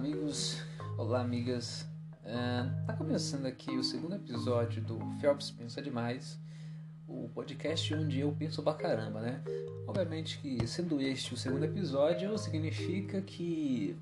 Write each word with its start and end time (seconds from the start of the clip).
amigos, 0.00 0.62
olá 0.96 1.20
amigas. 1.20 1.86
Uh, 2.24 2.86
tá 2.86 2.94
começando 2.94 3.44
aqui 3.44 3.70
o 3.76 3.84
segundo 3.84 4.14
episódio 4.14 4.80
do 4.80 4.98
Phelps 5.20 5.50
Pensa 5.50 5.82
Demais, 5.82 6.40
o 7.06 7.28
podcast 7.34 7.94
onde 7.94 8.18
eu 8.18 8.32
penso 8.32 8.62
pra 8.62 8.72
caramba, 8.72 9.20
né? 9.20 9.42
Obviamente 9.86 10.38
que 10.38 10.66
sendo 10.66 11.02
este 11.02 11.34
o 11.34 11.36
segundo 11.36 11.66
episódio, 11.66 12.38
significa 12.38 13.20
que 13.20 13.94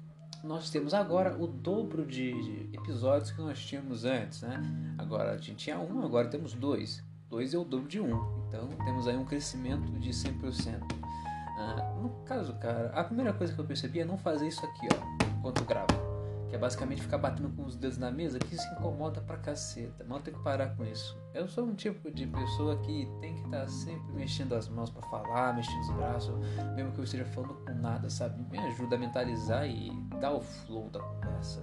nós 0.45 0.71
temos 0.71 0.95
agora 0.95 1.37
o 1.37 1.48
dobro 1.48 2.07
de 2.07 2.69
episódios 2.73 3.33
que 3.33 3.41
nós 3.41 3.59
tínhamos 3.59 4.05
antes, 4.05 4.43
né? 4.43 4.62
Agora 4.96 5.33
a 5.33 5.37
gente 5.37 5.57
tinha 5.57 5.80
um, 5.80 6.05
agora 6.05 6.29
temos 6.29 6.55
dois. 6.55 7.03
Dois 7.29 7.53
é 7.53 7.59
o 7.59 7.65
dobro 7.65 7.89
de 7.89 7.99
um, 7.99 8.46
então 8.46 8.69
temos 8.85 9.09
aí 9.09 9.17
um 9.17 9.25
crescimento 9.25 9.91
de 9.99 10.11
100%. 10.11 10.80
Uh, 10.80 12.03
no 12.03 12.11
caso, 12.25 12.54
cara, 12.54 12.93
a 12.94 13.03
primeira 13.03 13.32
coisa 13.32 13.53
que 13.53 13.58
eu 13.58 13.64
percebi 13.64 13.99
é 13.99 14.04
não 14.04 14.17
fazer 14.17 14.46
isso 14.46 14.64
aqui, 14.64 14.86
ó, 14.93 15.18
enquanto 15.39 15.65
gravo. 15.65 16.09
Que 16.49 16.57
é 16.57 16.59
basicamente 16.59 17.03
ficar 17.03 17.19
batendo 17.19 17.51
com 17.51 17.65
os 17.65 17.77
dedos 17.77 17.99
na 17.99 18.11
mesa, 18.11 18.39
que 18.39 18.55
isso 18.55 18.67
incomoda 18.73 19.21
pra 19.21 19.37
caceta. 19.37 20.03
Eu 20.03 20.21
tenho 20.21 20.37
que 20.39 20.43
parar 20.43 20.75
com 20.75 20.85
isso. 20.85 21.17
Eu 21.35 21.47
sou 21.47 21.64
um 21.64 21.75
tipo 21.75 22.11
de 22.11 22.27
pessoa 22.27 22.79
que 22.79 23.07
tem 23.21 23.35
que 23.35 23.45
estar 23.45 23.61
tá 23.61 23.69
sempre 23.69 24.13
mexendo 24.14 24.55
as 24.55 24.67
mãos 24.67 24.89
para 24.89 25.03
falar, 25.09 25.55
mexendo 25.55 25.81
os 25.81 25.91
braços, 25.91 26.35
mesmo 26.75 26.93
que 26.93 27.01
eu 27.01 27.05
esteja 27.05 27.27
falando 27.27 27.55
com 27.55 27.75
nada, 27.75 28.09
sabe? 28.09 28.43
Me 28.51 28.59
ajuda 28.59 28.97
a 28.97 28.99
mentalizar 28.99 29.69
e 29.69 29.91
dar 30.21 30.33
o 30.33 30.41
flow 30.41 30.89
da 30.89 31.01
conversa. 31.01 31.63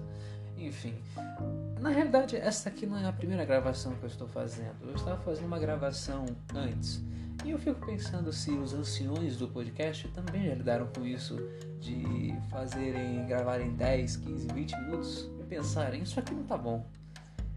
Enfim, 0.56 0.94
na 1.80 1.90
realidade, 1.90 2.36
essa 2.36 2.68
aqui 2.68 2.86
não 2.86 2.98
é 2.98 3.06
a 3.06 3.12
primeira 3.12 3.44
gravação 3.44 3.94
que 3.94 4.04
eu 4.04 4.08
estou 4.08 4.26
fazendo. 4.26 4.74
Eu 4.82 4.94
estava 4.94 5.20
fazendo 5.22 5.46
uma 5.46 5.58
gravação 5.58 6.24
antes. 6.54 7.02
E 7.44 7.50
eu 7.50 7.58
fico 7.58 7.84
pensando 7.86 8.32
se 8.32 8.50
os 8.50 8.72
anciões 8.72 9.36
do 9.36 9.46
podcast 9.46 10.08
também 10.08 10.46
já 10.46 10.54
lidaram 10.54 10.88
com 10.88 11.06
isso 11.06 11.36
de 11.78 12.34
fazerem, 12.50 13.24
gravarem 13.26 13.70
10, 13.70 14.16
15, 14.16 14.48
20 14.48 14.76
minutos 14.80 15.30
e 15.38 15.44
pensarem, 15.44 16.02
isso 16.02 16.18
aqui 16.18 16.34
não 16.34 16.42
tá 16.44 16.56
bom. 16.56 16.84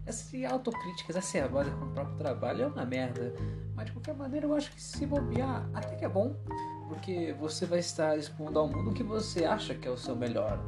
Essa 0.06 0.48
autocrítica 0.48 1.12
exacerbada 1.12 1.70
com 1.70 1.86
o 1.86 1.90
próprio 1.90 2.16
trabalho 2.16 2.62
é 2.62 2.66
uma 2.66 2.84
merda. 2.84 3.34
Mas 3.74 3.86
de 3.86 3.92
qualquer 3.92 4.14
maneira 4.14 4.46
eu 4.46 4.54
acho 4.54 4.70
que 4.72 4.82
se 4.82 5.06
bobear 5.06 5.68
até 5.74 5.96
que 5.96 6.04
é 6.04 6.08
bom. 6.08 6.36
Porque 6.88 7.34
você 7.38 7.66
vai 7.66 7.78
estar 7.78 8.16
expondo 8.16 8.58
ao 8.58 8.68
mundo 8.68 8.90
o 8.90 8.92
que 8.94 9.02
você 9.02 9.44
acha 9.44 9.74
que 9.74 9.86
é 9.86 9.90
o 9.90 9.96
seu 9.96 10.14
melhor. 10.14 10.58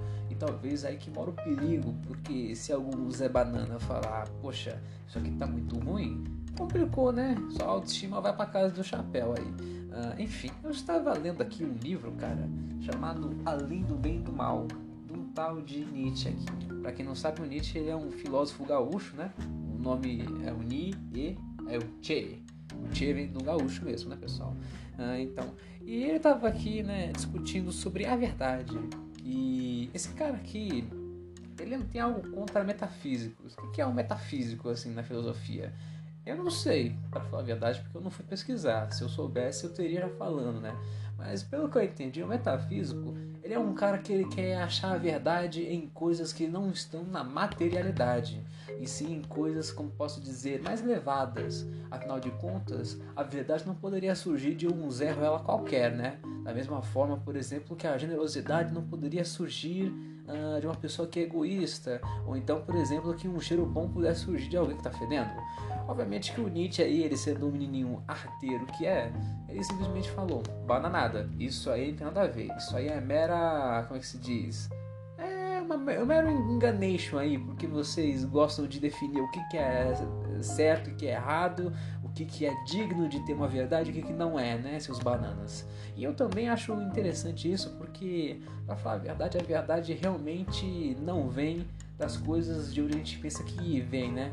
Talvez 0.45 0.85
aí 0.85 0.97
que 0.97 1.09
mora 1.09 1.31
o 1.31 1.33
perigo, 1.33 1.95
porque 2.05 2.57
se 2.57 2.73
algum 2.73 3.09
Zé 3.13 3.29
Banana 3.29 3.79
falar, 3.79 4.29
poxa, 4.41 4.83
isso 5.07 5.17
aqui 5.17 5.31
tá 5.31 5.47
muito 5.47 5.79
ruim, 5.79 6.25
complicou, 6.59 7.13
né? 7.13 7.37
Sua 7.51 7.67
autoestima 7.67 8.21
vai 8.21 8.35
pra 8.35 8.47
casa 8.47 8.75
do 8.75 8.83
chapéu 8.83 9.35
aí. 9.39 9.45
Uh, 9.45 10.21
enfim, 10.21 10.51
eu 10.65 10.73
estava 10.73 11.17
lendo 11.17 11.43
aqui 11.43 11.65
um 11.65 11.75
livro, 11.75 12.11
cara, 12.19 12.49
chamado 12.81 13.31
Além 13.45 13.83
do 13.83 13.95
Bem 13.95 14.17
e 14.17 14.19
do 14.19 14.33
Mal, 14.33 14.67
de 15.07 15.13
um 15.13 15.27
tal 15.29 15.63
de 15.63 15.85
Nietzsche 15.85 16.31
aqui. 16.31 16.75
Pra 16.81 16.91
quem 16.91 17.07
não 17.07 17.15
sabe, 17.15 17.41
o 17.41 17.47
Nietzsche 17.47 17.79
ele 17.79 17.91
é 17.91 17.97
um 17.97 18.11
filósofo 18.11 18.65
gaúcho, 18.65 19.15
né? 19.15 19.31
O 19.73 19.81
nome 19.81 20.25
é 20.45 20.53
o 20.53 20.59
Ni 20.59 20.93
e 21.15 21.39
é 21.69 21.79
o 21.79 21.83
Che. 22.03 22.43
O 22.75 22.93
Che 22.93 23.13
vem 23.13 23.29
do 23.29 23.45
gaúcho 23.45 23.85
mesmo, 23.85 24.11
né, 24.11 24.17
pessoal? 24.17 24.57
Uh, 24.99 25.21
então, 25.21 25.55
e 25.87 26.03
ele 26.03 26.17
estava 26.17 26.49
aqui, 26.49 26.83
né, 26.83 27.13
discutindo 27.13 27.71
sobre 27.71 28.07
a 28.07 28.17
verdade. 28.17 28.77
E 29.25 29.91
esse 29.95 30.09
cara 30.11 30.35
aqui, 30.35 30.85
ele 31.59 31.77
não 31.77 31.87
tem 31.87 32.01
algo 32.01 32.29
contra 32.31 32.65
metafísicos. 32.65 33.55
O 33.59 33.71
que 33.71 33.81
é 33.81 33.87
um 33.87 33.93
metafísico, 33.93 34.69
assim, 34.69 34.93
na 34.93 35.03
filosofia? 35.03 35.73
Eu 36.25 36.37
não 36.37 36.51
sei, 36.51 36.95
para 37.11 37.21
falar 37.21 37.43
a 37.43 37.47
verdade, 37.47 37.81
porque 37.81 37.97
eu 37.97 38.01
não 38.01 38.11
fui 38.11 38.25
pesquisar. 38.25 38.93
Se 38.93 39.03
eu 39.03 39.09
soubesse, 39.09 39.65
eu 39.65 39.73
teria 39.73 40.03
já 40.03 40.09
falando, 40.09 40.61
né? 40.61 40.73
Mas 41.19 41.43
pelo 41.43 41.69
que 41.69 41.77
eu 41.77 41.83
entendi, 41.83 42.23
o 42.23 42.29
metafísico, 42.29 43.15
ele 43.43 43.55
é 43.55 43.59
um 43.59 43.75
cara 43.75 43.99
que 43.99 44.13
ele 44.13 44.29
quer 44.29 44.57
achar 44.57 44.93
a 44.93 44.99
verdade 44.99 45.63
em 45.65 45.89
coisas 45.89 46.33
que 46.33 46.47
não 46.47 46.71
estão 46.71 47.03
na 47.03 47.25
materialidade, 47.25 48.41
e 48.79 48.87
sim 48.87 49.15
em 49.15 49.23
coisas, 49.23 49.73
como 49.73 49.91
posso 49.91 50.21
dizer, 50.21 50.63
mais 50.63 50.81
elevadas. 50.81 51.67
Afinal 51.91 52.21
de 52.21 52.31
contas, 52.31 53.01
a 53.17 53.25
verdade 53.25 53.67
não 53.67 53.75
poderia 53.75 54.15
surgir 54.15 54.55
de 54.55 54.69
um 54.69 54.89
Zé 54.91 55.11
Ruela 55.11 55.41
qualquer, 55.41 55.91
né? 55.93 56.21
Da 56.45 56.55
mesma 56.55 56.83
forma, 56.83 57.17
por 57.17 57.35
exemplo, 57.35 57.75
que 57.75 57.87
a 57.87 57.99
generosidade 57.99 58.73
não 58.73 58.83
poderia 58.83 59.25
surgir 59.25 59.93
uh, 60.27 60.61
de 60.61 60.67
uma 60.67 60.75
pessoa 60.75 61.09
que 61.09 61.21
é 61.21 61.23
egoísta, 61.23 62.01
ou 62.27 62.37
então, 62.37 62.61
por 62.63 62.75
exemplo, 62.75 63.15
que 63.15 63.29
um 63.29 63.41
cheiro 63.41 63.65
bom 63.67 63.89
pudesse 63.89 64.21
surgir 64.21 64.49
de 64.49 64.57
alguém 64.57 64.77
que 64.77 64.87
está 64.87 64.97
fedendo. 64.97 65.31
Obviamente 65.89 66.33
que 66.33 66.41
o 66.41 66.49
Nietzsche 66.49 66.83
aí, 66.83 67.03
ele 67.03 67.17
sendo 67.17 67.47
um 67.47 67.51
menininho 67.51 68.03
arteiro 68.07 68.67
que 68.67 68.87
é, 68.87 69.13
ele 69.49 69.63
simplesmente 69.63 70.11
falou, 70.11 70.43
bananada, 70.67 71.29
isso 71.39 71.71
aí 71.71 71.91
não 71.91 71.97
tem 71.97 72.07
nada 72.07 72.23
a 72.23 72.27
ver, 72.27 72.49
isso 72.57 72.77
aí 72.77 72.89
é 72.89 73.01
mera, 73.01 73.85
como 73.87 73.97
é 73.97 74.01
que 74.01 74.07
se 74.07 74.19
diz? 74.19 74.71
É 75.19 75.61
uma, 75.61 75.93
é 75.93 76.03
um 76.03 76.07
mero 76.07 76.31
enganation 76.31 77.19
aí, 77.19 77.39
porque 77.39 77.67
vocês 77.67 78.25
gostam 78.25 78.67
de 78.67 78.81
definir 78.81 79.21
o 79.21 79.31
que, 79.31 79.41
que 79.49 79.57
é 79.57 79.93
certo 80.41 80.91
e 80.91 80.93
o 80.93 80.97
que 80.97 81.07
é 81.07 81.13
errado, 81.13 81.73
que, 82.15 82.25
que 82.25 82.47
é 82.47 82.55
digno 82.65 83.09
de 83.09 83.21
ter 83.21 83.33
uma 83.33 83.49
verdade 83.49 83.91
e 83.91 83.93
o 83.93 83.95
que, 83.95 84.03
que 84.03 84.13
não 84.13 84.39
é, 84.39 84.59
né, 84.59 84.79
seus 84.79 84.99
bananas. 84.99 85.67
E 85.97 86.05
eu 86.05 86.15
também 86.15 86.49
acho 86.49 86.73
interessante 86.75 87.51
isso, 87.51 87.71
porque, 87.79 88.41
pra 88.67 88.77
falar 88.77 88.97
a 88.97 88.99
verdade, 88.99 89.39
a 89.39 89.43
verdade 89.43 89.93
realmente 89.95 90.97
não 91.01 91.29
vem 91.29 91.67
das 91.99 92.17
coisas 92.17 92.73
de 92.73 92.83
onde 92.83 92.95
a 92.95 92.99
gente 92.99 93.19
pensa 93.19 93.43
que 93.43 93.81
vem, 93.81 94.13
né? 94.13 94.33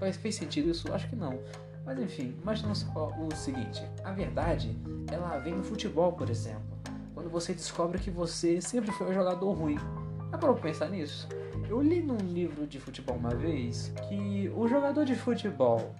Mas 0.00 0.16
fez 0.16 0.34
sentido 0.34 0.70
isso? 0.70 0.92
Acho 0.92 1.08
que 1.08 1.16
não. 1.16 1.38
Mas 1.84 1.98
enfim, 1.98 2.36
imagina 2.42 2.74
só 2.74 3.12
o 3.18 3.34
seguinte: 3.34 3.82
a 4.04 4.12
verdade, 4.12 4.76
ela 5.10 5.38
vem 5.38 5.54
no 5.54 5.64
futebol, 5.64 6.12
por 6.12 6.28
exemplo. 6.28 6.78
Quando 7.14 7.30
você 7.30 7.52
descobre 7.52 7.98
que 7.98 8.10
você 8.10 8.60
sempre 8.60 8.92
foi 8.92 9.10
um 9.10 9.14
jogador 9.14 9.50
ruim. 9.52 9.78
É 10.32 10.36
para 10.36 10.52
pensar 10.52 10.90
nisso? 10.90 11.26
Eu 11.68 11.80
li 11.80 12.02
num 12.02 12.18
livro 12.18 12.66
de 12.66 12.78
futebol 12.78 13.16
uma 13.16 13.34
vez 13.34 13.92
que 14.08 14.52
o 14.54 14.68
jogador 14.68 15.04
de 15.04 15.14
futebol 15.14 15.94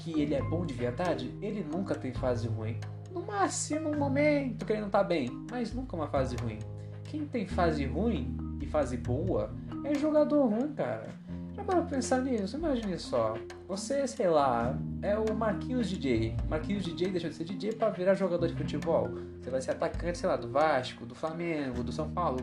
que 0.00 0.20
ele 0.20 0.34
é 0.34 0.42
bom 0.42 0.64
de 0.64 0.74
verdade, 0.74 1.34
ele 1.40 1.62
nunca 1.62 1.94
tem 1.94 2.12
fase 2.12 2.48
ruim. 2.48 2.78
No 3.12 3.22
máximo 3.22 3.90
um 3.90 3.98
momento 3.98 4.64
que 4.64 4.72
ele 4.72 4.82
não 4.82 4.90
tá 4.90 5.02
bem, 5.02 5.28
mas 5.50 5.72
nunca 5.72 5.94
uma 5.94 6.08
fase 6.08 6.36
ruim. 6.36 6.58
Quem 7.04 7.26
tem 7.26 7.46
fase 7.46 7.84
ruim 7.84 8.36
e 8.60 8.66
fase 8.66 8.96
boa 8.96 9.50
é 9.84 9.94
jogador 9.94 10.46
ruim, 10.46 10.72
cara. 10.72 11.08
Já 11.54 11.64
parou 11.64 11.82
pra 11.82 11.96
pensar 11.96 12.22
nisso? 12.22 12.56
Imagine 12.56 12.98
só. 12.98 13.34
Você, 13.66 14.06
sei 14.06 14.28
lá, 14.28 14.78
é 15.02 15.18
o 15.18 15.34
Marquinhos 15.34 15.88
DJ. 15.88 16.36
Marquinhos 16.48 16.84
DJ 16.84 17.10
deixou 17.10 17.28
de 17.28 17.36
ser 17.36 17.44
DJ 17.44 17.72
para 17.72 17.90
virar 17.90 18.14
jogador 18.14 18.46
de 18.46 18.54
futebol. 18.54 19.10
Você 19.40 19.50
vai 19.50 19.60
ser 19.60 19.72
atacante, 19.72 20.16
sei 20.16 20.28
lá, 20.28 20.36
do 20.36 20.48
Vasco, 20.48 21.04
do 21.04 21.14
Flamengo, 21.14 21.82
do 21.82 21.92
São 21.92 22.08
Paulo. 22.10 22.38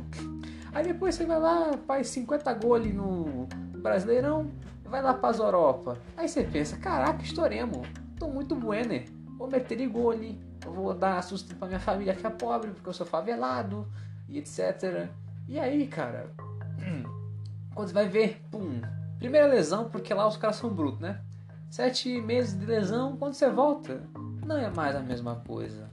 Aí 0.73 0.83
depois 0.83 1.15
você 1.15 1.25
vai 1.25 1.39
lá, 1.39 1.71
faz 1.87 2.09
50 2.09 2.53
gols 2.55 2.81
ali 2.81 2.93
no 2.93 3.47
Brasileirão, 3.77 4.51
vai 4.89 5.01
lá 5.01 5.13
pra 5.13 5.31
Europa. 5.31 5.97
Aí 6.15 6.27
você 6.27 6.43
pensa, 6.43 6.77
caraca, 6.77 7.23
estouremos. 7.23 7.87
Tô 8.19 8.27
muito 8.27 8.55
bueno, 8.55 8.93
Vou 9.37 9.47
meter 9.47 9.87
gol 9.87 10.11
ali. 10.11 10.41
Eu 10.65 10.73
vou 10.73 10.93
dar 10.93 11.23
sustento 11.23 11.57
pra 11.57 11.67
minha 11.67 11.79
família 11.79 12.15
que 12.15 12.25
é 12.25 12.29
pobre, 12.29 12.71
porque 12.71 12.89
eu 12.89 12.93
sou 12.93 13.05
favelado, 13.05 13.87
e 14.27 14.39
etc. 14.39 15.09
E 15.47 15.59
aí, 15.59 15.87
cara, 15.87 16.31
quando 17.75 17.87
você 17.87 17.93
vai 17.93 18.07
ver, 18.07 18.41
pum, 18.49 18.81
Primeira 19.19 19.47
lesão, 19.47 19.89
porque 19.89 20.13
lá 20.13 20.27
os 20.27 20.37
caras 20.37 20.57
são 20.57 20.69
brutos, 20.69 20.99
né? 20.99 21.19
Sete 21.71 22.21
meses 22.21 22.57
de 22.57 22.65
lesão, 22.65 23.17
quando 23.17 23.33
você 23.33 23.49
volta, 23.49 24.01
não 24.45 24.57
é 24.57 24.69
mais 24.69 24.95
a 24.95 24.99
mesma 24.99 25.37
coisa. 25.47 25.89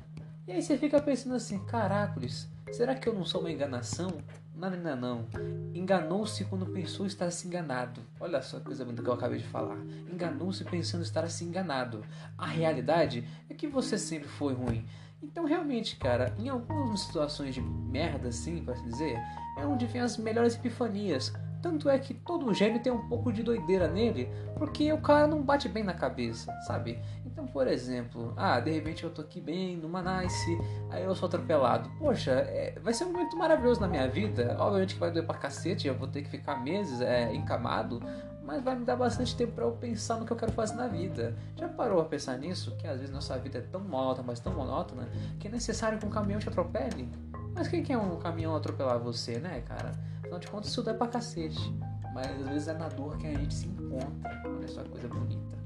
E 0.46 0.52
aí 0.52 0.62
você 0.62 0.76
fica 0.76 1.00
pensando 1.00 1.34
assim, 1.34 1.58
caracoles, 1.64 2.46
será 2.70 2.94
que 2.94 3.08
eu 3.08 3.14
não 3.14 3.24
sou 3.24 3.40
uma 3.40 3.50
enganação? 3.50 4.10
Não, 4.54 4.70
não, 4.70 4.96
não. 4.96 5.26
Enganou-se 5.74 6.44
quando 6.44 6.66
pensou 6.66 7.06
estar 7.06 7.30
se 7.30 7.46
enganado. 7.46 8.00
Olha 8.20 8.40
só 8.40 8.58
que 8.58 8.66
coisa 8.66 8.84
bonita 8.84 9.02
que 9.02 9.08
eu 9.08 9.14
acabei 9.14 9.38
de 9.38 9.44
falar. 9.44 9.76
Enganou-se 10.10 10.64
pensando 10.64 11.02
estar 11.02 11.28
se 11.28 11.44
enganado. 11.44 12.04
A 12.38 12.46
realidade 12.46 13.26
é 13.50 13.54
que 13.54 13.66
você 13.66 13.98
sempre 13.98 14.28
foi 14.28 14.54
ruim. 14.54 14.86
Então, 15.20 15.44
realmente, 15.44 15.96
cara, 15.96 16.32
em 16.38 16.48
algumas 16.48 17.00
situações 17.00 17.54
de 17.54 17.60
merda, 17.60 18.28
assim, 18.28 18.62
para 18.62 18.74
dizer, 18.74 19.18
é 19.58 19.66
onde 19.66 19.86
vem 19.86 20.02
as 20.02 20.16
melhores 20.16 20.54
epifanias. 20.54 21.32
Tanto 21.60 21.88
é 21.88 21.98
que 21.98 22.12
todo 22.12 22.52
gênio 22.52 22.80
tem 22.80 22.92
um 22.92 23.08
pouco 23.08 23.32
de 23.32 23.42
doideira 23.42 23.88
nele, 23.88 24.28
porque 24.58 24.92
o 24.92 25.00
cara 25.00 25.26
não 25.26 25.42
bate 25.42 25.66
bem 25.66 25.82
na 25.82 25.94
cabeça, 25.94 26.52
sabe? 26.66 27.00
Então, 27.34 27.48
por 27.48 27.66
exemplo, 27.66 28.32
ah, 28.36 28.60
de 28.60 28.70
repente 28.70 29.02
eu 29.02 29.10
tô 29.10 29.20
aqui 29.20 29.40
bem, 29.40 29.76
numa 29.76 30.00
nice, 30.00 30.56
aí 30.88 31.02
eu 31.02 31.12
sou 31.16 31.26
atropelado. 31.26 31.90
Poxa, 31.98 32.30
é, 32.30 32.78
vai 32.80 32.94
ser 32.94 33.06
um 33.06 33.12
momento 33.12 33.36
maravilhoso 33.36 33.80
na 33.80 33.88
minha 33.88 34.08
vida. 34.08 34.56
Obviamente 34.56 34.94
que 34.94 35.00
vai 35.00 35.10
doer 35.10 35.26
pra 35.26 35.36
cacete, 35.36 35.88
eu 35.88 35.96
vou 35.96 36.06
ter 36.06 36.22
que 36.22 36.30
ficar 36.30 36.62
meses 36.62 37.00
é, 37.00 37.34
encamado, 37.34 38.00
mas 38.44 38.62
vai 38.62 38.76
me 38.76 38.84
dar 38.84 38.94
bastante 38.94 39.34
tempo 39.34 39.50
para 39.50 39.64
eu 39.64 39.72
pensar 39.72 40.16
no 40.20 40.24
que 40.24 40.32
eu 40.32 40.36
quero 40.36 40.52
fazer 40.52 40.76
na 40.76 40.86
vida. 40.86 41.34
Já 41.56 41.68
parou 41.68 42.00
a 42.00 42.04
pensar 42.04 42.38
nisso? 42.38 42.76
Que 42.76 42.86
às 42.86 43.00
vezes 43.00 43.12
nossa 43.12 43.36
vida 43.36 43.58
é 43.58 43.62
tão 43.62 43.80
monótona, 43.80 44.28
mas 44.28 44.38
tão 44.38 44.54
monótona, 44.54 45.08
que 45.40 45.48
é 45.48 45.50
necessário 45.50 45.98
que 45.98 46.06
um 46.06 46.10
caminhão 46.10 46.38
te 46.38 46.48
atropele? 46.48 47.10
Mas 47.52 47.66
quem 47.66 47.82
quer 47.82 47.98
um 47.98 48.16
caminhão 48.16 48.54
atropelar 48.54 49.00
você, 49.00 49.40
né, 49.40 49.60
cara? 49.62 49.90
Afinal 50.20 50.38
de 50.38 50.46
contas, 50.46 50.70
isso 50.70 50.84
dá 50.84 50.94
pra 50.94 51.08
cacete. 51.08 51.74
Mas 52.14 52.30
às 52.30 52.48
vezes 52.48 52.68
é 52.68 52.74
na 52.74 52.88
dor 52.88 53.18
que 53.18 53.26
a 53.26 53.34
gente 53.34 53.52
se 53.52 53.66
encontra. 53.66 54.40
Olha 54.46 54.68
só 54.68 54.84
que 54.84 54.90
coisa 54.90 55.08
bonita. 55.08 55.63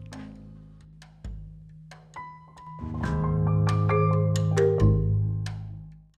you 2.80 3.17